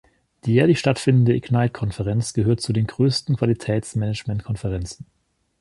Die 0.45 0.53
jährlich 0.53 0.79
stattfindende 0.79 1.35
"iqnite"-Konferenz 1.35 2.33
gehört 2.33 2.59
zu 2.59 2.73
den 2.73 2.87
größten 2.87 3.35
Qualitätsmanagement-Konferenzen. 3.37 5.05